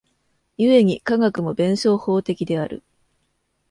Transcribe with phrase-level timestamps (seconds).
[0.57, 2.81] 故に科学も弁証法的である。